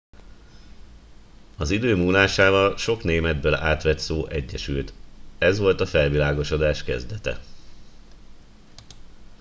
[1.57, 4.93] az idő múlásával sok németből átvett szó egyesült
[5.37, 7.39] ez volt a felvilágosodás kezdete